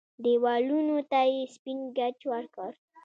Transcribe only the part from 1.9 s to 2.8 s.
ګچ ورکړ.